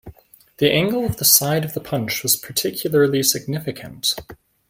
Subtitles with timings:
[0.57, 4.15] The angle of the side of the punch was particularly significant.